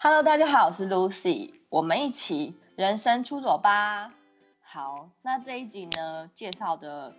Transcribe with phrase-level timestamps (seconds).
[0.00, 4.14] Hello，大家好，我是 Lucy，我们一起人生出走吧。
[4.62, 7.16] 好，那这一集呢，介绍的，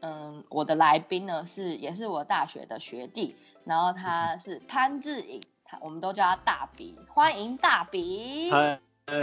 [0.00, 8.50] 嗯，我的来宾呢是也是我大学的学弟，然后他是潘志颖，他我们都叫他大鼻，欢迎大鼻。
[8.50, 9.20] 嗨，呃，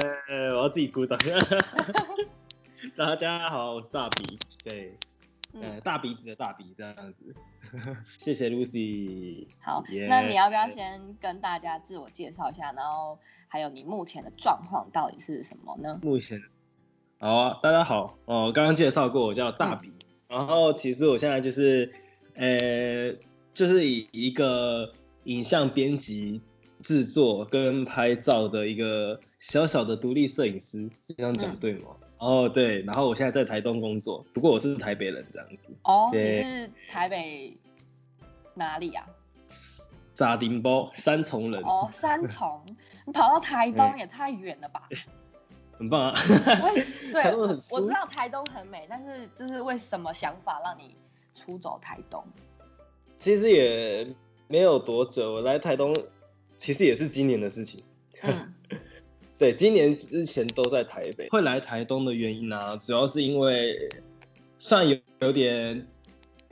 [0.53, 1.17] 我要自己鼓掌。
[2.95, 4.99] 大家好，我是大鼻，对，
[5.53, 7.33] 呃，大鼻子的大鼻这样子。
[8.19, 9.47] 谢谢 Lucy。
[9.61, 13.17] 好，那你要不要先跟大家自我介绍一下，然后
[13.47, 15.99] 还有你目前的状况到底是什么呢？
[16.03, 16.39] 目前，
[17.19, 19.91] 好啊，大家好，哦，刚刚介绍过，我叫大鼻，
[20.27, 21.91] 然后其实我现在就是，
[22.35, 23.13] 呃，
[23.53, 24.91] 就是以一个
[25.23, 26.41] 影像编辑、
[26.83, 31.95] 制作跟拍照的一个小小的独立摄影师，这样讲对吗？
[32.19, 35.73] 哦，对，然后我现在在台东工作，不过我是台北人这样子。
[35.83, 37.57] 哦，你是台北
[38.53, 39.07] 哪里啊？
[40.15, 41.63] 沙丁包三重人。
[41.63, 42.61] 哦，三重，
[43.05, 44.89] 你跑到台东也太远了吧？
[45.77, 46.21] 很棒啊！
[47.13, 50.93] 对，我知道台东很美，但是就是为什么想法让你
[51.33, 52.21] 出走台东？
[53.15, 54.05] 其实也
[54.49, 55.95] 没有多久，我来台东
[56.57, 57.81] 其实也是今年的事情。
[58.23, 58.53] 嗯。
[59.39, 63.89] 对，今年之前都在台北，会来台东的原因呢，主要是因为
[64.57, 65.87] 算有有点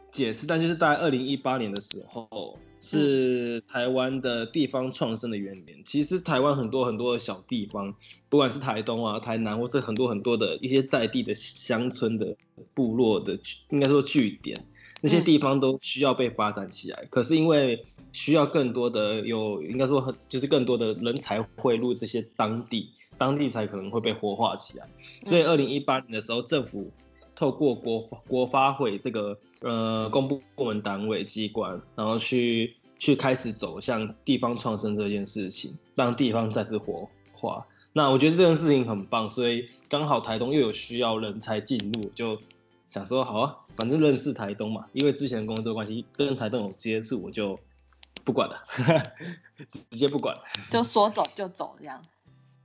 [0.09, 5.83] 解释，但就是在二零一八年的时候，是台湾的地方创生的元年。
[5.83, 7.93] 其实台湾很多很多的小地方，
[8.29, 12.37] 不管是台东啊、台南，或是很多很多的一些在地的乡村的
[12.73, 13.37] 部落的，
[13.69, 14.57] 应该说据点，
[15.01, 17.05] 那些地方都需要被发展起来。
[17.09, 17.85] 可是因为
[18.17, 24.89] 需要更多的有，应该说很就是更多的人才汇入这些当地，当地才可能会被活化起来。
[25.27, 26.91] 所以二零一八年的时候，政府
[27.35, 37.67] 透过国国发会这个呃公部部门单位机关，然后去去开始走向地方创生这件事情，让地方再次活化。
[37.93, 42.35] 那我觉得这件事情很棒，所以刚好台东又有需要人才进入，就
[42.89, 47.59] 想说好啊，反正认识台东嘛，因为之前工作关系跟台东有接触，我就。
[48.23, 48.63] 不管了，
[49.67, 50.37] 直接不管，
[50.69, 52.03] 就说走就走这样。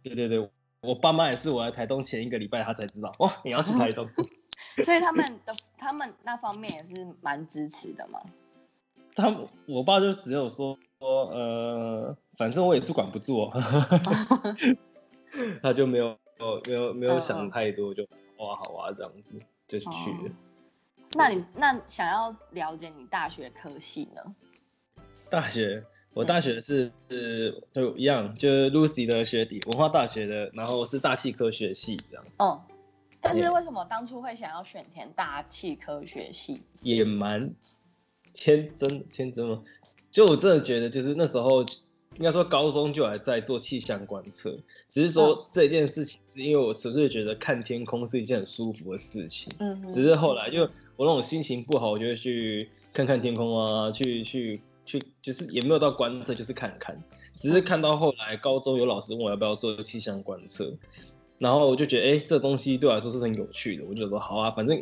[0.03, 4.09] 对对对，我爸妈也是，我来台东前一个礼拜他才知道， 哇，你要去台东。
[4.85, 8.21] 所以他们的他们那方面也是蛮支持的嘛。
[9.15, 9.35] 他
[9.67, 13.51] 我爸就只有说说呃，反正我也是管不住，
[15.63, 16.17] 他就没有
[16.67, 18.05] 没有没有想太多，就
[18.39, 20.33] 哇好啊这样子就去了。
[21.15, 24.35] 那你那想要了解你大学科系呢？
[25.33, 25.83] 大学，
[26.13, 32.25] 我大学是是就一样，就是 Lucy 的学弟，文化大学的，然后是大气科学系这样。
[32.37, 32.61] 哦，
[33.19, 36.61] 但是为什么当初会想要选填大气科学系？
[36.83, 37.51] 也蛮
[38.35, 39.63] 天真天真吗？
[40.11, 44.55] 就我真的觉得，就是那时候应该说高中就还在做气象观测，
[44.91, 49.51] 只是说这件事情是因为我纯粹觉得看天空是一件很舒服的事情。
[49.61, 50.61] 嗯，只是后来就
[50.97, 54.61] 我那种心情不好，我就会去看看天空啊，去去。
[54.85, 57.01] 去就是也没有到观测，就是看看，
[57.33, 60.73] 只是看到后来高中有老师问我要不要做气象观测，
[61.39, 64.77] 然后我就觉得哎，这东西对我来说是很有趣的，我就说好啊，反正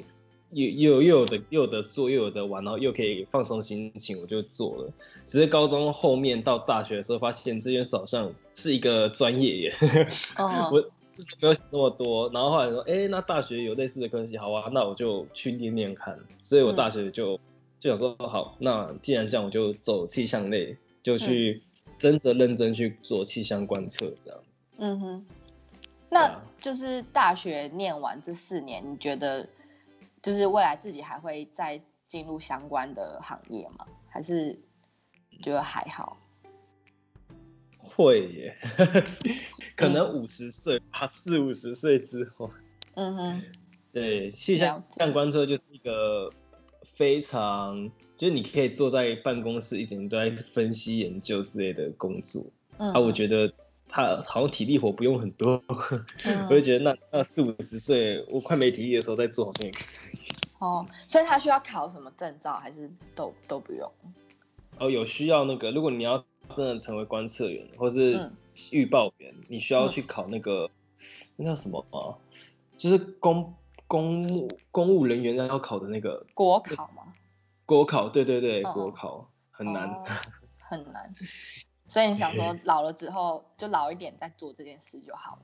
[0.52, 4.92] 又又又有的又有的做又有的玩，然后又可以放松心情，我就做了。
[5.28, 9.74] 只是高中后面到大学的时候，发现这件事好像是一个专业耶，
[10.72, 10.82] 我
[11.40, 12.28] 没有想那么多。
[12.32, 16.18] 然后后来说，哎，那大学有类似的科系，好啊，那我就去念念看。
[16.42, 17.38] 所以我大学就。
[17.80, 21.62] 就想说好，那既然这样，我就走气象类，就去
[21.98, 24.60] 真的认真去做气象观测这样子。
[24.76, 25.26] 嗯哼，
[26.10, 29.48] 那就是大学念完这四年，你觉得
[30.22, 33.86] 就是未来自己还会再进入相关的行业吗？
[34.10, 34.60] 还是
[35.42, 36.18] 觉得还好？
[37.78, 38.56] 会耶，
[39.74, 42.50] 可能五十岁吧，四五十岁之后。
[42.92, 43.42] 嗯哼，
[43.90, 46.28] 对，气象观测就是一个。
[47.00, 52.44] 非常，就是你可以坐在办公室一整天都在分析研究之类的工作，
[52.76, 53.50] 啊，我觉得
[53.88, 60.18] 他好像体力活不用很多， 我就觉得那那四五十岁我快没体力的时候再做好像也可以。
[60.58, 63.90] 哦，所以他需要考什么证照还是都都不用？
[64.78, 66.22] 哦，有需要那个，如果你要
[66.54, 68.30] 真的成为观测员或是
[68.72, 70.70] 预报员，你需要去考那个
[71.36, 72.20] 那叫什么啊？
[72.76, 73.54] 就是公。
[73.90, 76.99] 公务公务人员要考的那个国考吗？
[77.70, 79.88] 国考，对对对，国考很难，
[80.68, 81.14] 很难。
[81.84, 85.42] 所以你想说 老了之后就老一点再做这件事就好了。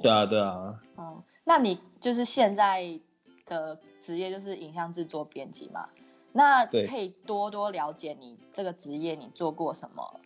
[0.00, 0.80] 对啊，对啊。
[0.96, 2.98] 嗯，那你就是现在
[3.44, 5.90] 的职业就是影像制作编辑嘛？
[6.32, 10.20] 那可以多多了解你这个职业，你做过什么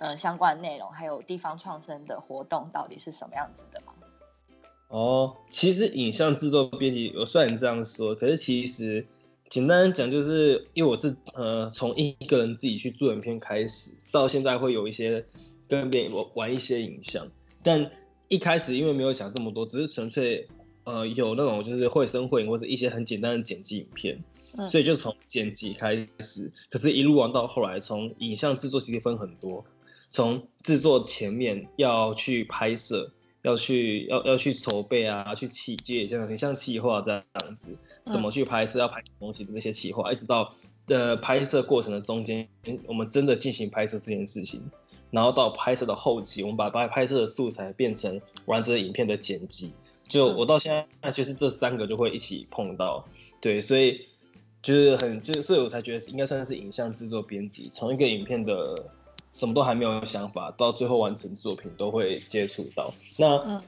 [0.00, 3.94] 嗯相关内容，还有地方创生的活动到底是什么样子的吗？
[4.88, 9.06] 哦，其实影像制作编辑，我虽然这样说，可是其实
[9.50, 15.24] 简单讲，就是因为我是呃从一个人自己去做影片开始，到现在会有一些
[15.66, 17.26] 跟别人玩一些影像，
[17.62, 17.90] 但
[18.28, 20.46] 一开始因为没有想这么多，只是纯粹
[20.84, 24.22] 呃有那种就是会声会影或者一些很简单的剪辑影片，
[24.70, 29.64] 所以就从剪辑开始，可是一路玩到后来，从影像制作其实分很多，
[30.10, 33.12] 从制作前面要去拍摄。
[33.48, 37.22] 要去要要去筹备啊，去企接像很像企划这样
[37.56, 37.74] 子，
[38.04, 40.54] 怎么去拍摄，要拍东西的那些企划，一直到
[40.86, 42.46] 呃拍摄过程的中间，
[42.86, 44.62] 我们真的进行拍摄这件事情，
[45.10, 49.72] 然后到拍摄的后期，我们把拍拍摄的素材变成完整影片的剪辑，
[50.06, 53.02] 就我到现在那就是这三个就会一起碰到，
[53.40, 54.06] 对，所以
[54.62, 58.92] 就是很就所以我才觉得应该算是影像制作编辑，从一个影片的。
[59.32, 62.92] 什么都还没有想法，到最后完成作品都会接触到。
[63.18, 63.62] 那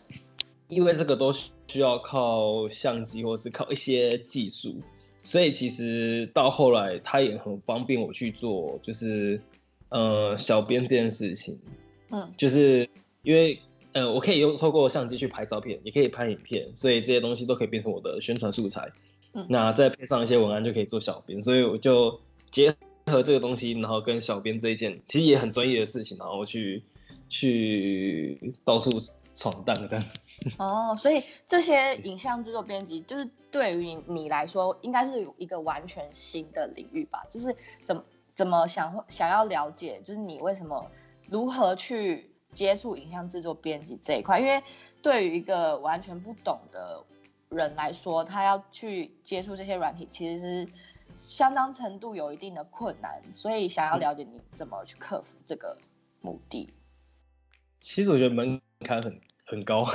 [0.68, 4.74] 因为这个都需要靠相机或是靠一些技术，
[5.22, 9.40] 所以其实到后来他也很方便我去做，就是
[9.90, 11.58] 呃小编这件事情。
[12.10, 12.88] 嗯，就是
[13.22, 13.60] 因为
[13.92, 18.90] 呃我可以用透过相机去拍照片，也可以拍影片，所以这些东西都可以变成我的宣传素材。
[19.34, 22.20] 嗯，那再配上一些文案就可以做小编，所以我就
[22.50, 22.74] 结。
[23.10, 26.84] 和这个东西，然后跟小编这一件其实也很专业的事情，然后去
[27.28, 28.90] 去到处
[29.34, 30.04] 闯荡这样。
[30.56, 37.26] 哦，所以这些影像制作编辑，就是对于你来说，应该是一个完全新的领域吧？
[37.30, 37.54] 就是
[37.84, 38.02] 怎么
[38.34, 40.90] 怎么想想要了解，就是你为什么
[41.28, 44.40] 如何去接触影像制作编辑这一块？
[44.40, 44.62] 因为
[45.02, 47.04] 对于一个完全不懂的
[47.50, 50.72] 人来说，他要去接触这些软体，其实是。
[51.20, 55.76] 相当程度有一定的困难，所以想要了解你怎么去克服这个
[56.22, 56.70] 目的。
[57.78, 59.86] 其实我觉得门槛很很高，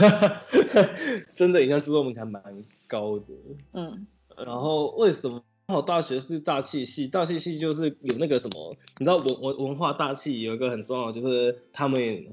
[1.34, 2.42] 真的影像制作门槛蛮
[2.88, 3.26] 高的。
[3.74, 4.08] 嗯，
[4.38, 7.08] 然后为什么我大学是大气系？
[7.08, 12.28] 大气系就是有那个什么，你知道文文文化大气有一个很重要，就是他们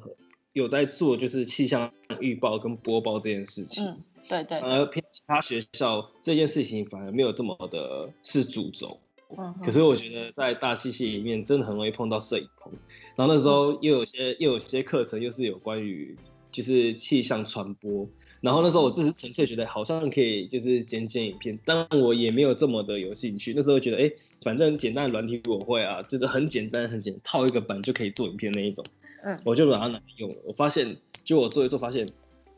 [0.52, 4.02] 有在做就是气象预报跟播报这件事情。
[4.28, 8.98] 对对，而偏其他学校这件事情反而没有这么的是主轴。
[9.36, 12.70] 嗯，可是我觉得在大气系里面真的很容易碰到摄影棚，
[13.16, 16.14] 然后那时候又有些又有些课程又是有关于
[16.50, 18.06] 就是气象传播，
[18.42, 23.54] 然后那时候我只是纯粹觉得好像可以就是剪剪影片，但我也没有这么的有兴趣。
[23.56, 28.84] 那时候觉得哎，反正简单的软体我会啊，就是很简单很简单，套一个板就可以做影片那一种。
[29.24, 30.36] 嗯，我就把它拿来用了。
[30.44, 32.06] 我发现，就我做一做发现，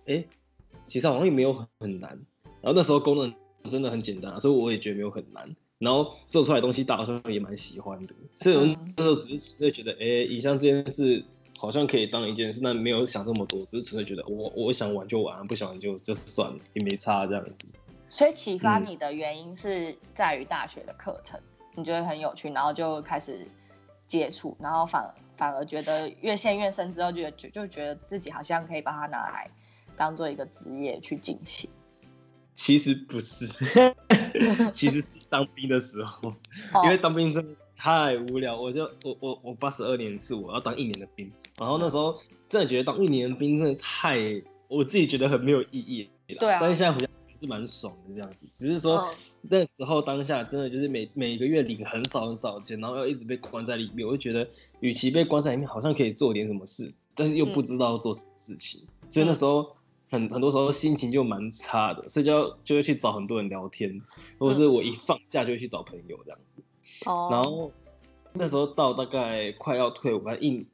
[0.06, 0.24] 哎。
[0.86, 2.10] 其实好像也没有很很难，
[2.60, 3.34] 然后那时候功能
[3.70, 8.64] 真的很简单，所以我也觉得没有很难，然后做出来东西大好像也蛮喜欢的，所以我
[8.96, 11.24] 那时候只是会觉得，哎，影像这件事
[11.58, 17.54] 好像可以当一件事，但没有想这么多，只是纯粹觉得我我想玩就玩，不想玩就就算了，也没差这样子。
[18.10, 21.40] 所以启发你的原因是在于大学的课程，
[21.74, 23.44] 你觉得很有趣，然后就开始
[24.06, 29.50] 接触，然后反反而觉得越陷越深之后，就就就觉得自己好像可以把它拿来。
[29.96, 31.68] 当做一个职业去进行，
[32.52, 33.46] 其实不是，
[34.72, 36.32] 其实是当兵的时候，
[36.84, 42.18] 因为当兵真的太无聊，我就我我我八十二年是我要当一年的兵，然后那时候
[42.48, 44.18] 真的觉得当一年的兵真的太，
[44.68, 46.08] 我自己觉得很没有意义，
[46.38, 54.48] 对啊，但是现在回想还是蛮爽的这样子，只是说那时候当下真的就是每每个月领很少很少的钱，然后要一直被关在里面，我就觉得
[54.80, 59.76] 与其被关在里面，好像可以做点什么事，但是又不知道做什么事情，所以那时候。
[60.14, 64.00] 很很多时候心情就蛮差的，所以就就会去找很多人聊天，
[64.38, 66.62] 或者是我一放假就会去找朋友这样子。
[67.06, 67.28] 哦。
[67.30, 67.72] 然后
[68.32, 70.66] 那时候到大概快要退伍，还一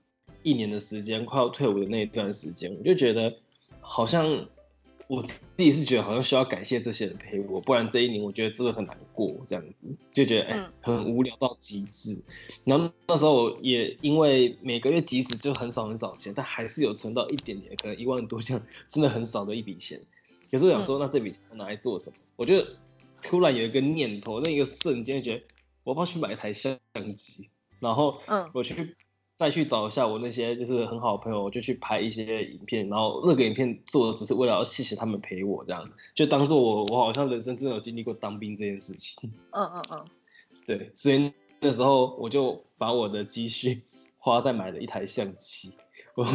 [0.43, 3.39] 一年的时间，快要退伍的那一段时间，我就觉得
[3.81, 4.47] 好像。
[5.11, 9.75] 我自己是觉得好像需要感谢这些人陪我，不然这一年我觉得真的很难过，这样子
[10.13, 12.23] 就觉得哎很无聊到极致。
[12.63, 20.01] 然后那时候也因为每个月即使就很少很少钱，但还是有存到一点点，可能一万多这样，真的很少的一笔钱。
[20.49, 22.17] 可是我想说，那这笔钱拿来做什么？
[22.37, 22.65] 我就
[23.21, 25.43] 突然有一个念头，那一个瞬间觉得
[25.83, 26.79] 我要不要去买一台相
[27.17, 27.49] 机，
[27.81, 28.21] 然后
[28.53, 28.95] 我去。
[29.41, 39.33] 再去找一下我那些就是很好的朋友，我就去拍一些影片，然后那个影片做的只是为了要谢谢他们陪我，这样就当做我我好像人生真的有经历过当兵这件事情。
[39.53, 40.05] 嗯嗯嗯，
[40.67, 43.81] 对，所以那时候我就把我的积蓄
[44.21, 45.73] 花在买了一台相机。
[46.15, 46.27] 我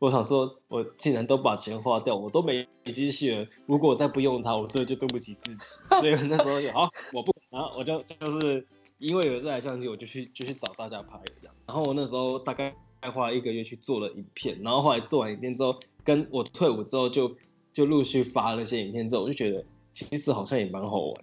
[0.00, 3.46] 我想说，我竟然都把钱花掉，我都没积蓄了。
[3.66, 5.62] 如果我再不用它，我真的就对不起自己。
[5.88, 8.66] 所以那时候就好，我不，然后我就就是。
[8.98, 11.54] 因为有这台相机，我就去就去找大家拍这样。
[11.66, 12.74] 然后我那时候大概
[13.12, 17.36] 花一个月去做了影片，然后后来做完影片之后，跟我退伍之后就
[17.72, 21.14] 就陆续发了些影片之后，我就觉得其实好像也蛮好玩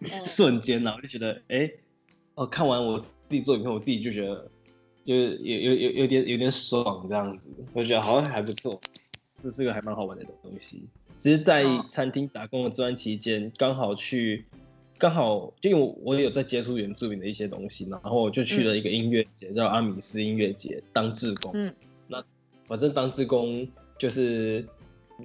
[0.00, 1.70] 的，瞬间呢，我就觉得哎，
[2.34, 4.50] 哦，看完我自己做影片，我自己就觉得
[5.04, 8.80] 就是有有有有点有点爽这样子，我觉得好像还不错，
[9.42, 10.88] 这是个还蛮好玩的东西。
[11.18, 14.46] 只是在餐厅打工的这段期间，刚好去。
[15.00, 21.50] 刚好就因为我也有在接触原住民的一些东西，然后我就去了一个音乐节，叫阿米斯音乐节当志工。
[21.54, 21.74] 嗯，
[22.06, 22.22] 那
[22.66, 23.66] 反正当志工
[23.98, 24.62] 就是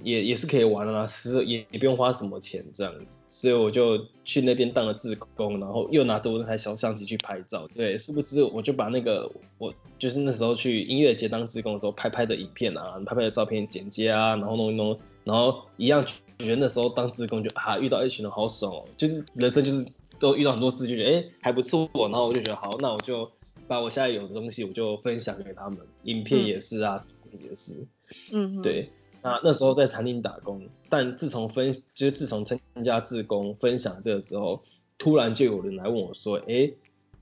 [0.04, 7.68] 也也是可以玩的啦，是也也不用花什么钱这样子，所以我就去那边当了志工，然后又拿着我那台小相机去拍照。
[7.76, 16.06] 对，是不是我就把那个我就是那时候去音乐节当志工的时候拍拍的影片啊，拍拍的照片剪接啊，然后弄一弄，然后一样。
[16.38, 19.86] 觉得那时候当志工就啊遇到一群人好爽哦，就是人生就是
[20.20, 23.32] 都遇到很多事就觉得哎还不错，然后我就觉得好，那我就
[23.70, 27.00] 把我现在有的东西我就分享给他们，影片也是啊，
[27.32, 27.88] 也是，
[28.34, 28.90] 嗯，对。
[29.26, 34.62] 那那时候在餐厅打工，但自从分就是自从参加志工分享这个之后，
[35.00, 36.72] 突然就有人来问我说，哎，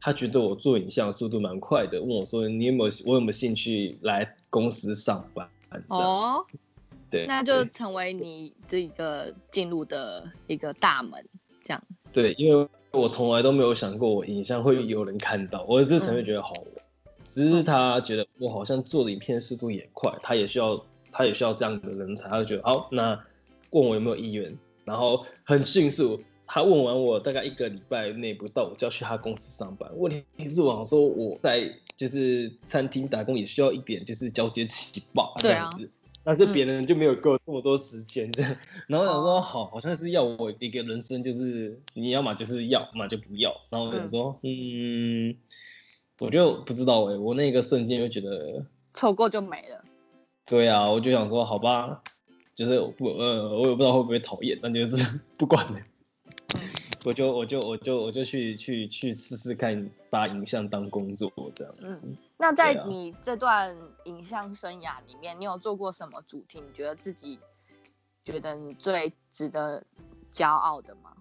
[0.01, 5.49] 他觉得我做影像速度蛮快的，问我说你有没有我有没有兴趣来公司上班？
[5.87, 6.45] 哦。
[7.09, 11.23] 对那就成为你这一个进入的一个大门，
[11.63, 11.81] 这样。
[12.11, 16.65] 对，因为我从来都没有想过我影像会有人看到，我是纯粹觉得好玩。
[17.29, 20.83] 只是他觉得我好像做的影片速度也快，他也需要
[21.13, 23.23] 他也需要这样的人才，他就觉得好，那
[23.69, 24.51] 问我有没有意愿，
[24.83, 29.89] 然后很迅速，他问完我大概一个礼拜内不到，我就要去他公司上班。
[29.95, 35.89] 问题是我说我在就是餐厅打工也需要一点就是交接期吧，这样子。
[36.25, 38.55] 但是别人就没有给我这么多时间这样，
[38.87, 43.53] 然后想说好，好像是要我一个人生，就是你要么就是要，嘛就不要。
[43.69, 45.35] 然后我就说，嗯，
[46.19, 49.82] 我就不知道哎，我那个瞬间就觉得错过就没了。
[50.53, 52.03] 对啊，我就想说好吧，
[52.53, 55.03] 就是我呃，我也不知道会不会讨厌，但就是
[55.35, 55.79] 不管了。
[57.03, 62.01] 我就我就我就我就去去去试试看，把影像当工作这样子。
[62.05, 66.61] 嗯，那在你这段影像生涯里面，你有做过什么主题？
[66.61, 67.39] 你觉得自己
[68.23, 69.83] 觉得你最值得
[70.31, 71.15] 骄傲的吗？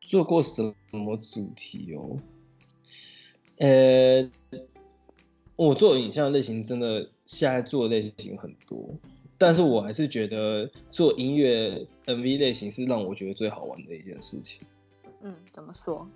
[0.00, 0.62] 做过什
[0.92, 2.20] 么主题哦？
[3.58, 4.30] 呃，
[5.56, 8.90] 我做影像类型真的现在做的类型很多。
[9.38, 14.60] 但是我还是觉得做音乐 MV 类型是让我觉得最好玩的一件事情。
[15.20, 16.08] 嗯，怎么说？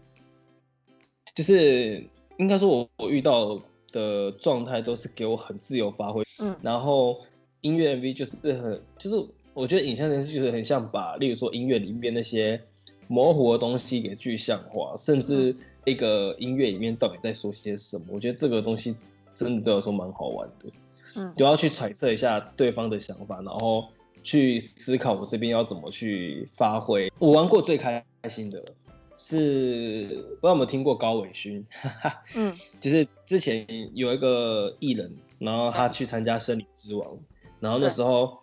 [1.36, 2.02] 就是
[2.38, 3.60] 应该说，我我遇到
[3.92, 6.24] 的状态都是给我很自由发挥。
[6.40, 7.20] 嗯，然后
[7.60, 12.60] 音乐 MV 就是很，就是我觉得影像电视就是很像把，例如说音乐里面那些
[13.06, 15.54] 模糊的东西给具象化，甚至
[15.84, 18.96] 一个音乐里面到底在说些什么，我觉得这个东西
[19.32, 20.68] 真的对我说蛮好玩的。
[21.14, 23.88] 嗯，都要去揣测一下对方的想法，然后
[24.22, 27.12] 去思考我这边要怎么去发挥。
[27.18, 28.64] 我玩过最开心的
[29.16, 31.64] 是，不知道有没有听过高伟勋？
[32.34, 37.18] 嗯，就是之前有一个艺人，然后他去参加森林之王，
[37.60, 38.38] 然后那时候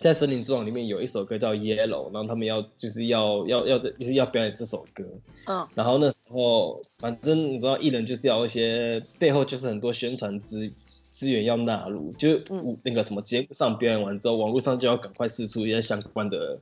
[0.00, 5.04] 在森林之王里面有一首歌叫 Yellow，然后他们要就是要要要就是要表演这首歌。
[5.46, 10.70] 嗯，然后那时候反正你知道艺人就是要一些背后就是很多宣传资。
[11.20, 12.40] 资源要纳入，就
[12.82, 16.58] 那个什么节目上表演完之后，网络上就要赶快试出一些相关的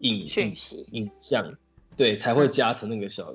[0.00, 1.56] 影讯息、影像，
[1.96, 3.34] 对，才会加成那个效。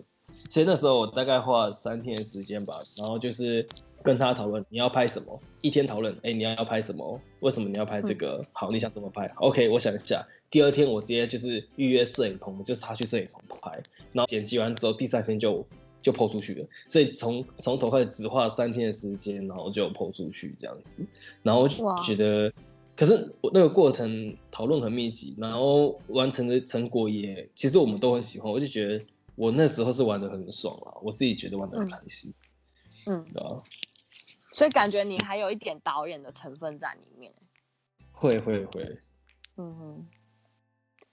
[0.50, 3.66] 其实那时候我大概花了三天的时间吧，然后就是
[4.04, 7.20] 跟他讨论你要拍什么，一天讨论，哎，你要要拍什么？
[7.40, 8.46] 为什么你要拍这个？
[8.52, 10.24] 好，你想怎么拍？OK，我想一下。
[10.52, 13.72] 第二天我直接就是预约摄影棚，就是他去摄影棚拍，
[14.14, 15.66] 然后剪辑完之后，第三天就。
[16.02, 21.06] 就抛出去了，所以从从头开始只花了三天的时间，然后就抛出去这样子，
[21.44, 21.68] 然后
[22.04, 22.54] 觉得，
[22.96, 32.34] 可是我那个过程讨论很密集，然后完成的成果也，其实我们都很喜欢，我就觉得我那时候是玩的很爽啊，我自己觉得玩的很开心，
[33.06, 33.62] 嗯，对啊，
[34.54, 37.34] 所以感觉你还有一点导演的成分在里面，
[38.12, 39.00] 会会会，
[39.58, 40.08] 嗯哼，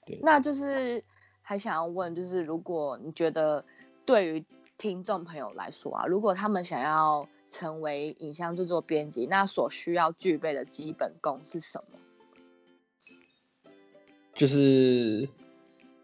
[0.06, 1.02] 对，那就是
[1.42, 3.64] 还想要问，就是如果你觉得
[4.06, 4.44] 对于
[4.84, 11.98] 听众朋友来说啊，如果他们想要成为影像制作编辑，那所需要具备的基本功是什么？
[14.34, 15.26] 就是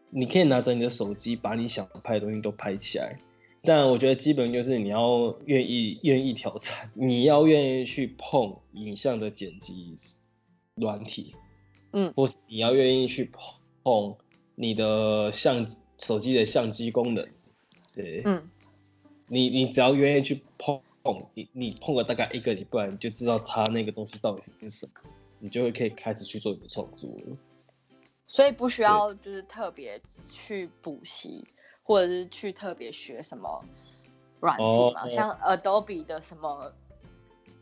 [0.09, 3.19] 你可以拿着你的手机，把你想拍的东西都拍起来。
[3.63, 9.95] 但我觉得基本就是你要愿意愿意挑战，你要愿意去碰影像的剪辑
[10.75, 11.35] 软体，
[11.93, 13.31] 嗯，或你要愿意去
[13.83, 14.17] 碰
[14.55, 15.69] 你的相
[15.99, 17.29] 手机的相机功能，
[17.95, 18.49] 对，嗯。
[19.33, 20.83] 你你只要愿意去碰
[21.35, 24.93] 你你碰了大概一个礼拜，你就知道它那个东西到底是什么，
[25.39, 27.37] 你就会可以开始去做你的创作了。
[28.27, 30.01] 所以不需要就是特别
[30.33, 31.45] 去补习，
[31.85, 33.65] 或者是去特别学什么
[34.41, 36.73] 软体嘛，像 Adobe 的什么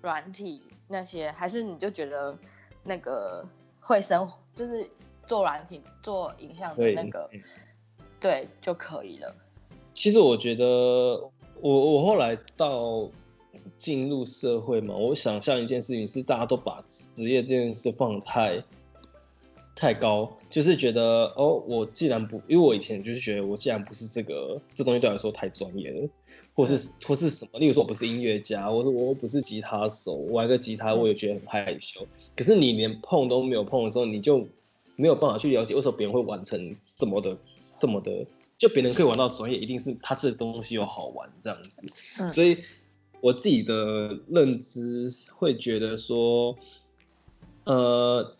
[0.00, 2.34] 软体那些，还是你就觉得
[2.82, 3.46] 那个
[3.78, 4.88] 会生就是
[5.26, 7.28] 做软体做影像的那个，
[8.18, 9.34] 对就可以了。
[9.92, 13.10] 其实我觉得，我我后来到
[13.78, 16.84] 进入社会嘛，我想象一件事情是，大家都把
[17.14, 18.62] 职业这件事放太。
[19.80, 26.08] 太高，就是觉得哦，我既然不，因为我以前就是觉得我既然不是这个，这东西对我来说太专业了，
[26.52, 32.04] 或是或是什么，例如说我不是音乐家，我说我不是吉他手，玩个吉他我也觉得很害羞。
[32.34, 34.48] 可是你连碰都没有碰的时候，你就
[34.96, 37.38] 没有办法去了解为什么别人会玩成这么的
[37.78, 38.26] 这么的，
[38.58, 41.86] 就别人可以玩到专业，一定是他这东西有好玩这样子。
[42.34, 42.58] 所以
[43.20, 46.56] 我自己的认知会觉得说，
[47.64, 48.34] 呃。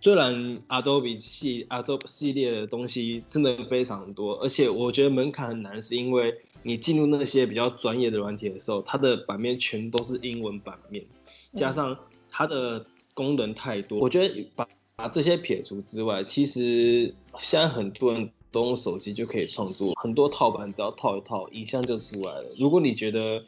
[0.00, 11.06] 虽然 Adobe 系 Adobe 系列的东西真的非常多，而且我觉得门槛很难，是因为你进入那些比较专业的软体的时候，它的版面全都是英文版面，
[11.54, 11.96] 加上
[12.30, 13.98] 它的功能太多。
[13.98, 22.54] 我觉得把把这些撇除之外，其实现在很多人都用手机就可以创作，很多套版只要套一套，影像就出来了。
[22.56, 23.44] 如果你觉得，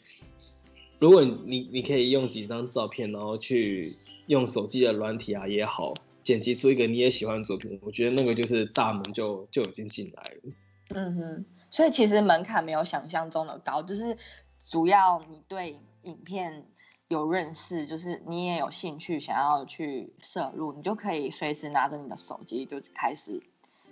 [0.99, 3.97] 如果你你可以用几张照片，然后去
[4.27, 5.95] 用手机的软体啊也好。
[6.25, 10.53] 剪辑出一个你也喜欢的作品，我觉得那个就是大门就就已经进来了。
[10.89, 14.19] 嗯哼，所以其实门槛没有想象中的高，就是
[14.59, 16.67] 主要你对影片
[17.07, 23.41] 有认识，就是你也有兴趣想要去摄入，你就可以随时拿着你的手机就开始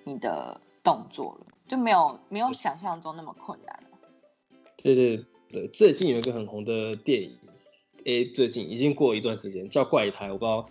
[0.03, 3.99] 你的动作了，就没有没有想象中那么困难了。
[4.77, 7.39] 对对对，最近有一个很红的电影，
[8.05, 10.69] 哎，最近已经过一段时间，叫《怪胎》，我不知道。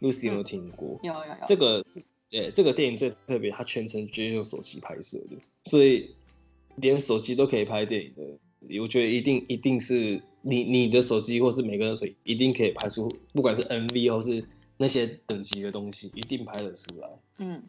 [0.00, 0.98] Lucy 有没有听过？
[1.02, 1.34] 有有有。
[1.46, 1.84] 这个，
[2.30, 6.16] 诶，这个电影最特别，它全程直接用手机拍摄的，所以
[6.76, 14.42] 连手机都可以拍电影的，我觉得一定一定是你你的手机或是每个人手机一定可以拍出，不管是 MV 或是
[14.78, 17.10] 那些等级的东西，一定拍得出来。
[17.36, 17.62] 嗯，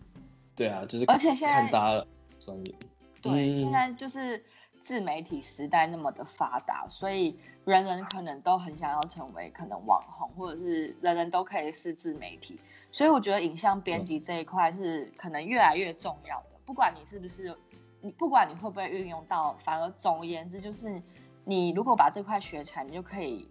[0.61, 2.05] 对啊，就是而且现在看大家
[2.39, 2.75] 专业。
[3.21, 4.43] 对，现在就是。
[4.83, 12.59] 自媒体时代那么的发达，所以人人可能都很想要成为可能网红，或者是人人都可以是自媒体。
[12.91, 16.59] 所以我觉得影像编辑这一块是可能越来越重要的。
[16.65, 17.55] 不管你是不是，
[18.01, 20.99] 你不管你会不会运用到，反而总而言之就是，
[21.45, 23.47] 你如果把这块学起来，你就可以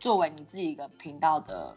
[0.00, 1.72] 作为你自己一个频道的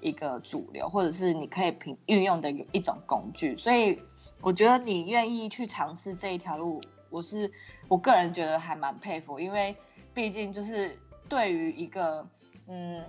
[0.00, 3.56] 一个主流，或者是你可以平运用的一种工具。
[3.56, 4.00] 所以
[4.40, 6.80] 我觉得你愿意去尝试这一条路。
[7.10, 7.50] 我是
[7.88, 9.76] 我个人觉得还蛮佩服，因为
[10.14, 10.96] 毕竟就是
[11.28, 12.24] 对于一个
[12.68, 13.04] 嗯，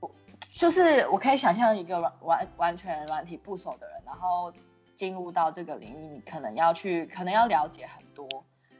[0.00, 0.10] 我
[0.50, 4.50] 就是我可以想象一个完完完全软体不熟的人，然后
[4.96, 8.26] 进入到这个领域，你可能要去可能要了解很多，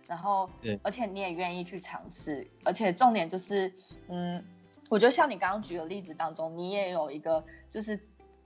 [0.06, 0.48] 然后
[0.82, 3.70] 而且你也愿意去尝试，而且重点就是
[4.08, 4.42] 嗯，
[4.92, 7.98] 我觉得像你刚刚举的例子当中，你也有一个就是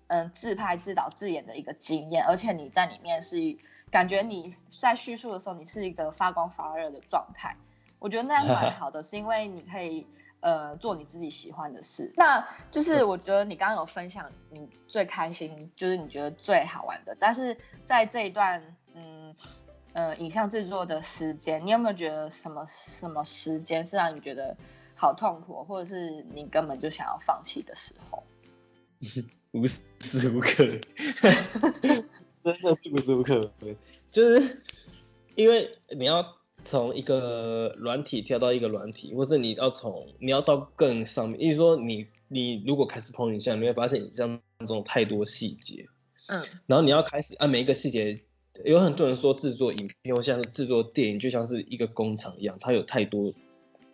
[0.07, 3.59] 嗯自拍自导自演的一个经验，而且你在里面是。
[3.89, 7.57] 感觉你在叙述的时候，你是一个发光发热的状态，
[8.01, 10.05] 我觉得那样蛮好的，是因为你可以
[10.41, 12.13] 呃做你自己喜欢的事。
[12.17, 17.17] 那就是我觉得你刚刚有分享你最开心，就是你觉得最好玩的。
[17.21, 19.33] 但是在这一段嗯
[19.93, 24.57] 呃影像制作的时间，你有没有觉得什么什么时间是让你觉得
[24.97, 28.25] 好痛苦，或者是你根本就想要放弃的时候？
[29.53, 30.65] 无时无刻。
[32.43, 33.51] 真的无时无刻，
[34.11, 34.63] 就是
[35.35, 41.41] 因为你要从一个软体跳到一个软体，或是你要从你要到更上面。
[41.41, 45.87] 因为说你你如果开始碰影像，你会发现影像中太多细节，
[46.29, 48.23] 嗯，然后你要开始按每一个细节。
[48.65, 53.35] 有很多人说制作影片或像是制作电影，就像是一个工厂一样，它有太多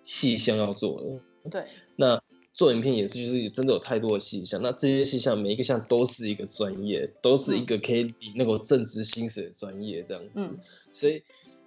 [0.03, 1.51] 细项要做的。
[1.51, 1.65] 对，
[1.97, 2.23] 那。
[2.55, 10.31] 做影片也是，就是真的有太多的细项，那这些细项每一个项都是一个专业，都是一个可以比那个正职薪水的专业这样子。
[10.35, 10.59] 嗯，
[10.93, 11.23] 所以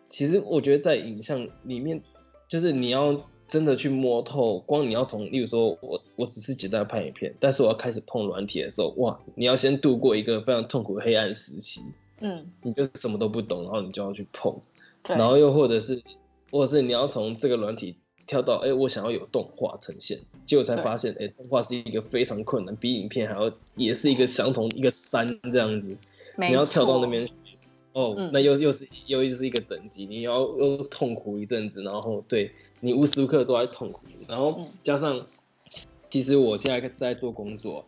[0.09, 2.03] 其实我觉得在影像里面，
[2.47, 11.81] 就是你要真的去摸透，光你要从，例如说我我只是简单拍影片，但是我要开始碰软体的时候，哇，你要先度过一个非常痛苦的黑暗时期。
[12.21, 14.61] 嗯，你就什么都不懂，然后你就要去碰，
[15.01, 16.03] 然后又或者是，
[16.51, 17.97] 或者是你要从这个软体。
[18.27, 25.97] 跳到哎，我想要有动画呈现，结果才发现哎，动画是一个非常困难，比影片还要，也是一个相同一个山这样子。
[26.37, 27.33] 你要跳到那边去，
[27.93, 35.27] 哦，那又又是又又是一个等级，你要又痛苦一阵子，然后对你无时无刻都在痛苦，然后加上，
[36.09, 37.85] 其实我现在在做工作，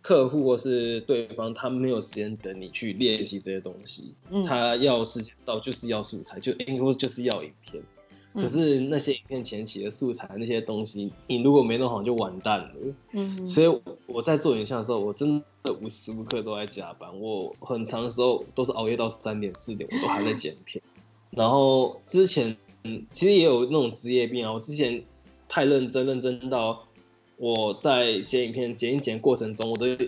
[0.00, 4.14] 客户或是对方他没有时间等你去练习这些东西，
[4.46, 7.82] 他要时间到就是要素材，就因为就是要影片。
[8.40, 12.70] 可是那些影片前期的素材那些东西，你如果没弄好就完蛋了。
[13.12, 17.20] 嗯，所以我在做影像的时候，我真的无时无刻都在加班。
[17.20, 20.82] 我很长的时候都是熬夜到三点四点，我都还在剪片。
[21.30, 24.52] 然后之前嗯，其实也有那种职业病啊。
[24.52, 25.02] 我之前
[25.48, 26.84] 太认真，认真到
[27.36, 29.98] 我在剪影片剪一剪过程中，我的。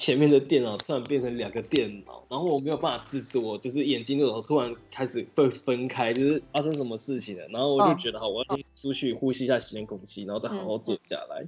[0.00, 7.46] 前面的电脑突然变成两个电脑，然后我没有办法制止我，就是眼睛那种突然开始被分开，就是发生什么事情了。
[7.48, 11.46] 然后我就觉得，好，我要出去呼吸一下新鲜空气，然后再好好坐下来。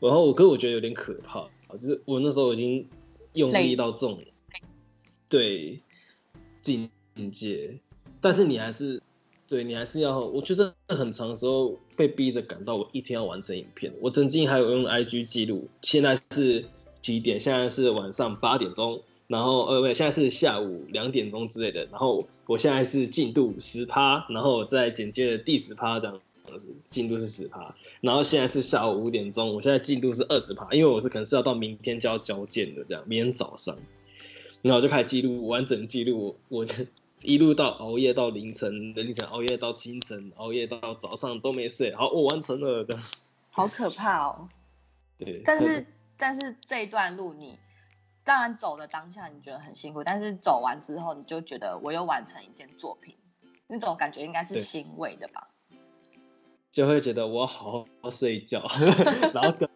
[0.00, 2.88] 然后我哥我觉得有点可怕，就是我那时候已经
[3.34, 4.18] 用力到这种
[5.28, 5.80] 对
[6.62, 6.88] 境
[7.30, 7.80] 界，
[8.22, 9.02] 但是你还是
[9.46, 13.92] 对你还是要，我觉得很长时候被逼着赶到我一天要完成影片。
[14.00, 16.64] 我曾经还有用 IG 记录，现在是。
[17.02, 17.40] 几点？
[17.40, 21.86] 现在是晚上八点钟，然后呃，不，现在是下午两点钟之类的。
[21.86, 26.20] 然后我现在是进度十趴，然后再简介的第十趴这样
[26.58, 27.74] 子，进度是十趴。
[28.00, 33.76] 然后现在是下午五点钟，我现在进度是二十趴，因为我是可能是要到明天就要交件的这样，明天早上，
[34.62, 36.66] 然后就开始记录，完整记录，我
[37.22, 41.94] 一路到熬夜到凌晨，凌晨熬夜到清晨，熬夜到早上都没睡。
[41.94, 42.98] 好，我完成了的。
[43.50, 44.48] 好可怕哦。
[45.18, 45.40] 对。
[45.44, 45.86] 但是。
[46.20, 47.58] 但是这一段路，你
[48.22, 53.16] 当然走的当下你觉得很辛苦，但是走完之后，你就觉得我又完成一件作品，
[53.66, 55.48] 那种感觉应该是欣慰的吧？
[56.70, 58.64] 就会觉得我好好睡觉，
[59.34, 59.68] 然后隔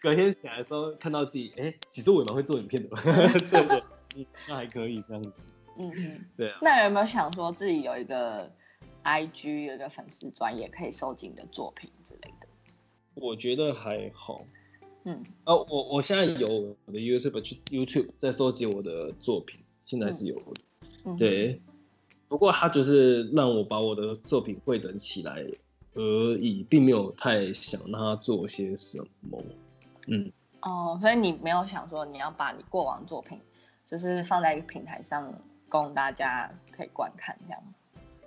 [0.00, 2.96] 隔天起来的时候，看到自己，哎，其实我也蛮会做影片的，
[3.46, 3.84] 这个
[4.48, 5.32] 那还可以这样子。
[5.76, 6.58] 嗯嗯，对啊。
[6.62, 8.50] 那有没有想说自己有一个
[9.04, 12.48] IG，有一个粉丝专业可以收集你的作品之类的？
[13.14, 14.38] 我觉得还好。
[15.04, 16.46] 嗯，哦，我我现在有
[16.84, 21.60] 我的 YouTube 去 YouTube 在收集我的作品，现在是有的，对。
[22.28, 25.44] 不过他就是让我把我的作品汇整起来
[25.94, 29.42] 而已，并没有太想让他做些什么。
[30.06, 33.36] 嗯，哦，所以你没有想说你要把你过往作品
[33.90, 35.34] 就是放在一个平台上
[35.68, 37.60] 供大家可以观看这样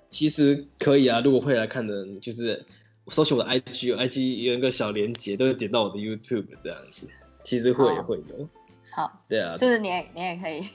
[0.10, 2.66] 其实可以啊，如果会来看的人就是。
[3.10, 7.08] 搜寻我的 IG，IG 有一个小连接，都会点到我的 YouTube 这样子。
[7.44, 8.50] 其实会会有。
[8.92, 9.22] 好。
[9.28, 9.58] 对啊。
[9.58, 10.66] 就是你也你也可以，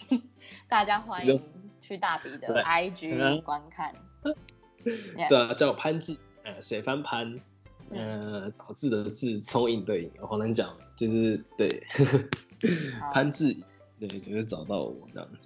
[0.69, 1.41] 大家欢迎
[1.81, 3.93] 去大笔的 IG 观看。
[4.85, 7.35] 对啊，叫潘志，呃，水翻潘，
[7.91, 11.83] 呃，导致的致，聪颖对，好难讲，就是对，
[13.13, 13.57] 潘志，
[13.99, 15.37] 对，就是找到我这样子。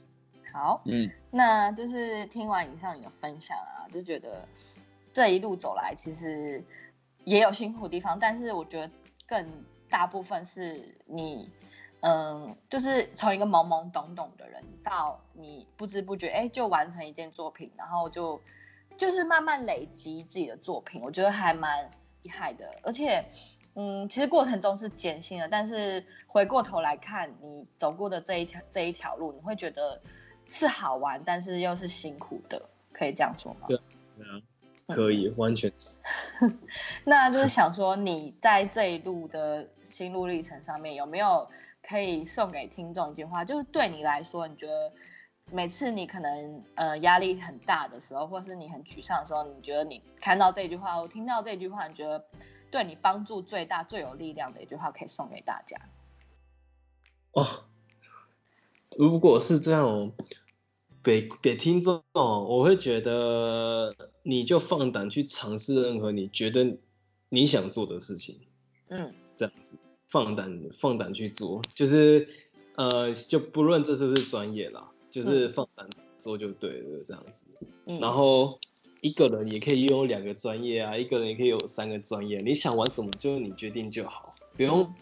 [0.53, 4.47] 好，嗯，那就是听完以上你的分享啊，就觉得。
[5.12, 6.62] 这一路走来，其实
[7.25, 8.90] 也有辛苦的地方，但是我觉得
[9.27, 9.46] 更
[9.88, 11.51] 大部分是你，
[12.01, 18.40] 嗯，就是从一个懵懵懂懂的人，到你不知不觉哎就完成一件作品，然后就
[18.96, 21.90] 就是慢慢累积自己的作品，我觉得还蛮
[22.22, 22.75] 厉害的。
[22.83, 23.25] 而且，
[23.75, 30.01] 嗯，其实过程中是艰辛的，但是回过头来看你走过的这一条这一条路，你会觉得
[30.48, 33.66] 是好玩，但是又是辛苦的，可以这样说吗？
[33.68, 33.77] 对，
[34.16, 34.42] 对啊。
[34.94, 35.98] 可以，完全是。
[37.05, 41.48] 那就是想说，你在这一路的心路历程上面，有没有
[41.83, 43.44] 可以送给听众一句话？
[43.44, 44.92] 就是对你来说，你觉得
[45.50, 52.24] 每次你可能呃压力很大的时候，或是你很沮丧的时候，你觉得你看到这句话，我听到这句话，你觉得
[52.70, 55.76] 对你帮助最大、最有力量的一句话，可以送给大家？
[57.33, 57.46] 哦，
[58.96, 60.12] 如果是这样。
[61.02, 66.78] 给给听众，我会觉得你就放胆去尝试任何你觉得
[67.28, 68.38] 你想做的事情，
[68.88, 69.76] 嗯，这样子
[70.08, 72.28] 放胆放胆去做，就是
[72.76, 75.88] 呃，就不论这是不是专业啦，就是放胆
[76.20, 77.44] 做就对了，这样子。
[78.00, 78.60] 然后
[79.00, 84.94] 一个人也可以拥有两个专业啊，一个人也可以有三个专业，你想玩什么就你决定就好，不用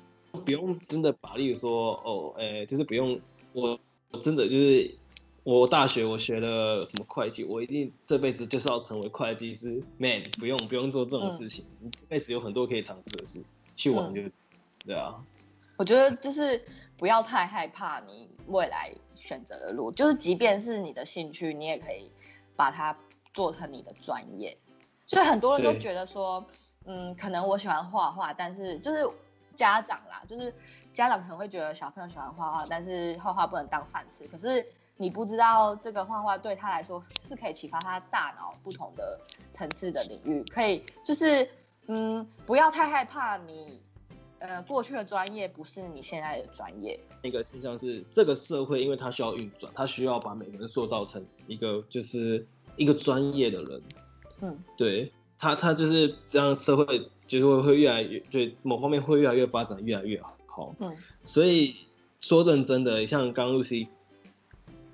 [0.46, 3.20] 不用真的把，例如说哦，哎，就是不用
[3.52, 3.78] 我
[4.12, 4.98] 我真的就是。
[5.42, 9.82] 我大学我学了什么会计，我一定这辈子就是要成为会计师。
[9.96, 13.42] Man，不用不用做这种事情，你这辈子有很多可以尝试的事，
[13.74, 14.20] 去玩就，
[14.84, 15.24] 对啊。
[15.78, 16.62] 我觉得就是
[16.98, 22.12] 不要太害怕你未来选择的路，就是即便是你的兴趣，你也可以
[22.54, 22.94] 把它
[23.32, 24.54] 做成你的专业。
[25.06, 26.46] 所以很多人都觉得说，
[26.84, 29.08] 嗯，可能我喜欢画画，但是就是
[29.56, 30.52] 家长啦，就是
[30.94, 34.66] 家长可能会觉得小朋友喜欢画画，但是画画不能当饭吃，可是。
[35.00, 39.18] 你不知道这个画画对他来说是可以启发他大脑不同的
[39.50, 41.48] 层次的领域，可以就是
[41.86, 43.80] 嗯，不要太害怕你
[44.40, 47.00] 呃过去的专业不是你现在的专业。
[47.22, 53.82] 那个现象是这个社会，因为它需要运转，它需要把每个人塑造成一个就是一个专业的人。
[54.42, 60.74] 嗯，对他，他就是这样，社会就是会会越来越对某方面会越来越发展越来越好。
[60.78, 61.74] 嗯，所以
[62.20, 63.88] 说认真的，像刚 Lucy。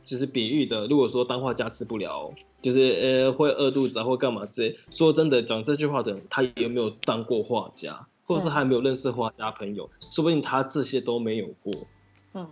[0.06, 4.78] 就是比喻的，如果说当画家吃不了，就是呃会饿肚子啊，或干嘛之类。
[4.90, 11.74] 说真的，讲这句话的人，他有没有当过画家，或是还没有认识画家朋友，说不定他这些都没有过。
[12.34, 12.48] 嗯。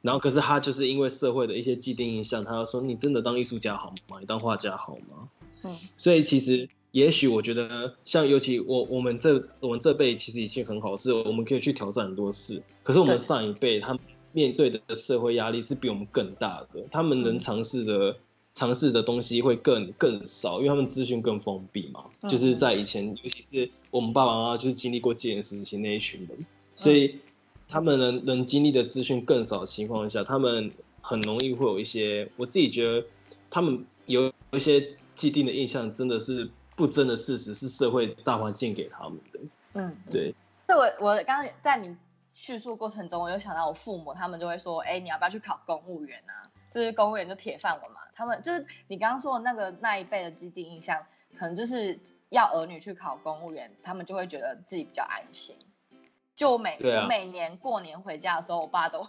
[0.00, 4.16] 然后可是他就是因为社会的一些既定印象，他要说你真的当艺术家好吗？
[4.18, 5.28] 你当画家好吗？
[5.64, 5.76] 嗯。
[5.98, 12.62] 所以其实也许我觉得，像尤其我我们这我们这辈其实已经很好，是我们可以去挑战很多事。
[12.82, 14.00] 可是我们上一辈他们。
[14.38, 18.16] 面对的社会压力是比我们更大的，他们能尝试的
[18.54, 22.04] 尝试的东西会更更少，因为他们资讯更封闭嘛。
[22.30, 26.38] 就是在以前，尤其是我们爸爸妈妈就是经历过戒严时期那一群人，
[26.76, 27.18] 所以
[27.66, 30.70] 他们能能经历的资讯更少的情况下，他们
[31.00, 33.04] 很容易会有一些，我自己觉得
[33.50, 39.40] 他们有一些既定的印象，真的是不争的事实，是社会大环境给他们的。
[39.74, 40.32] 嗯，对。
[40.68, 41.88] 那我我刚刚在你。
[42.40, 46.46] 叙述过程中，我就想到我父母，他们就会说：“哎，你要不要去考公务员啊？
[46.72, 51.04] 就是公务员就铁饭碗嘛。”他们就是你刚刚说的那个那一辈的既定印象，
[51.36, 51.98] 可能就是
[52.28, 55.56] 要儿女去考公务员，他们就会觉得自己比较安心。
[56.36, 59.04] 就每我每年过年回家的时候，我爸都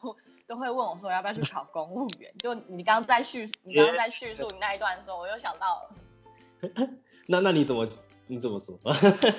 [0.47, 6.89] 都会问我说：“要不要去考公务员？”就你刚刚在叙你刚刚在叙述你那一段的时候，我又想到了。
[7.27, 7.87] 那那你怎么
[8.25, 8.75] 你怎么说？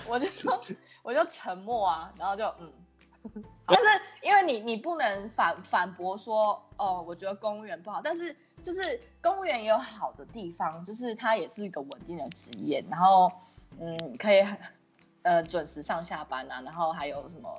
[0.07, 0.65] 我就说
[1.03, 2.73] 我就沉默啊，然后就嗯。
[3.67, 13.31] 但是因为你你不能反反驳说哦，我觉得公务员不好，但是就是公务员也有好的地方，就是它也是一个稳定的职业，然后
[13.79, 14.45] 嗯可以
[15.23, 17.55] 呃准时上下班啊，然后还有什么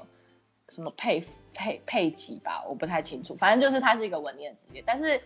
[0.69, 4.83] 什么配配配给吧，我不太清楚，反正就是它是一个稳定的职业。
[4.85, 5.21] 但是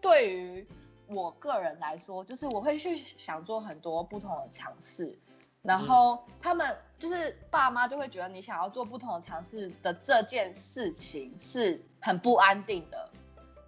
[0.00, 0.66] 对于
[1.08, 5.18] 我个人来说，就是我会去想做很多不同的尝试。
[5.62, 13.08] 然后他们就是爸妈就会觉得你想要做不同的尝试的这件事情是很不安定的，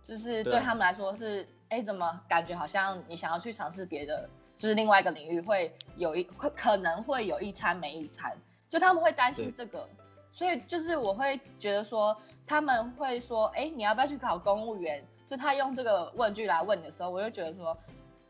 [0.02, 8.34] 就是对他们来说是哎怎么感觉好像你想要去尝试别的，就是另外一个领域会有一会可能会有一餐没一餐，
[8.70, 9.86] 就他们会担心这个，
[10.30, 15.04] 所以就是我会觉得说他们会说哎你要不要去考公务员？
[15.26, 17.76] 就他用这个问句来问你的时候，我就觉得说。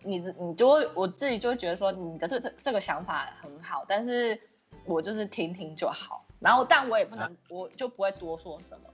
[0.05, 4.38] 你你就会我自己就会觉得说你的这这这个想法很好，但是
[4.85, 8.88] 我就是听听就好，然后但我也不能我就不会多说什么，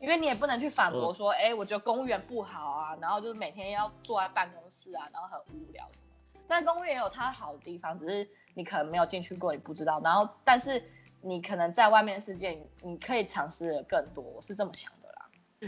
[0.00, 6.42] 因为你也不能去反驳说，哎，我觉得公务员不好啊，然后就是每天要坐在办公室啊，然后很无聊什么。
[6.48, 10.00] 但公务员有它好的地方，只是你可能没有进去过，你不知道。
[10.02, 10.82] 然后但是
[11.20, 14.90] 你可能在外面世界，你可以尝试的更多，我是这么想。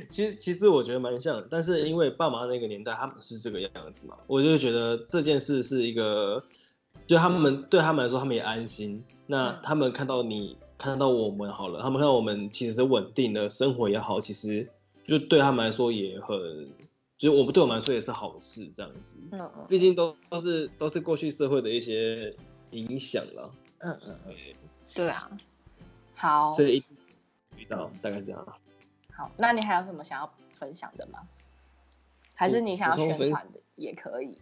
[0.08, 6.42] 其实其实我觉得蛮像，但是因为爸妈那个年代他们是这个样子嘛，我就觉得这件事是一个，
[7.06, 9.04] 就他们对他们来说他们也安心。
[9.26, 14.66] 那他们看到你看到我们好了，他们看到我们其实是稳定的生活也好，其实
[15.04, 16.38] 就对他们来说也很，
[17.18, 19.16] 就是我们对我们来说也是好事这样子。
[19.32, 19.66] 嗯嗯。
[19.68, 22.34] 毕竟都都是都是过去社会的一些
[22.70, 23.52] 影响了。
[23.80, 24.14] 嗯嗯。
[24.94, 25.30] 对啊。
[26.14, 26.54] 好。
[26.54, 26.82] 所以
[27.58, 28.46] 遇到大概是这样。
[29.16, 31.20] 好，那你还有什么想要分享的吗？
[32.34, 34.38] 还是你想要宣传的也可以。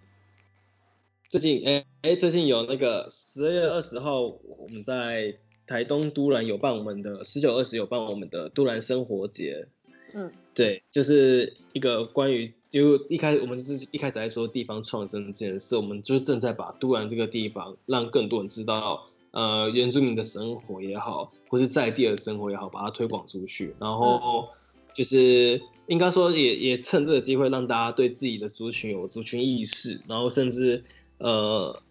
[1.28, 9.68] 最近，哎哎，最近有那个十二月二十号，我们在台东都兰有办我们的十九二十有办我们的都兰生活节。
[10.14, 19.06] 嗯，对，就是一个关于，就一开始我们就是一开始在说地方创生这件事，我们就是正在把都兰这个地方让更多人知道。
[19.32, 24.48] 呃，原住民的生活也好，或是在地的生活也好，把它推广出去，然后
[24.94, 30.84] 就是应该说也也趁这个机会让大家对自己的族群有族群意识，然后甚至
[31.18, 31.82] 呃，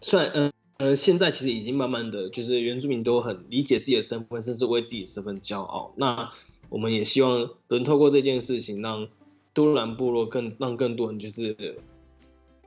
[0.00, 5.92] 算呃呃，现在其实已经慢慢的就是原住民都很理解自己的身份，甚至为自己身份骄傲。
[5.96, 6.32] 那
[6.68, 9.08] 我们也希望能透过这件事情，让
[9.52, 11.78] 都兰部落更让更多人就是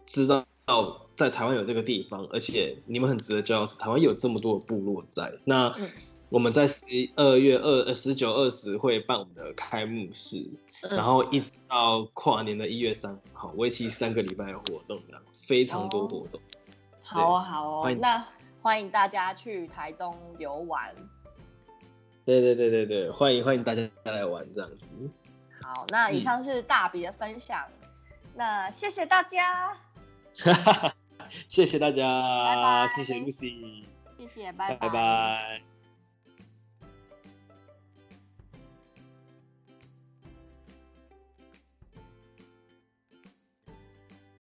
[0.05, 0.45] 知道。
[1.15, 5.37] 在台湾有这个地方，而且你们很值得骄傲，是台湾有这么多的部落在。
[5.43, 5.75] 那
[6.33, 6.83] 我们在十
[7.15, 10.43] 二月二呃十九二十会办我们的开幕式，
[10.81, 16.41] 然后一直到跨年的一月三号，为期三个礼拜的活动，这样非常多活动。
[17.03, 18.25] 好哦好哦，那
[18.63, 20.95] 欢迎大家去台东游玩。
[22.25, 24.85] 对对对对对，欢迎欢迎大家来玩这样子。
[25.61, 27.63] 好，那以上是大比的分享。
[28.35, 29.77] 那谢谢大家，
[31.47, 32.07] 谢谢大家，
[32.43, 33.85] 拜拜谢谢 Lucy，
[34.17, 35.72] 谢谢，拜拜拜。